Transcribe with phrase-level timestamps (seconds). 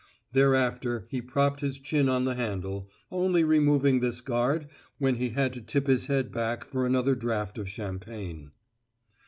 [0.33, 4.65] Thereafter he propped his chin on the handle, only removing this guard
[4.97, 8.49] when he had to tip his head back for another draft of champagne.